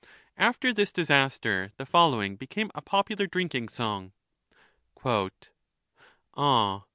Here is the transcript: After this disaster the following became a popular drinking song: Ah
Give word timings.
After 0.39 0.73
this 0.73 0.91
disaster 0.91 1.73
the 1.77 1.85
following 1.85 2.35
became 2.35 2.71
a 2.73 2.81
popular 2.81 3.27
drinking 3.27 3.69
song: 3.69 4.13
Ah 6.35 6.85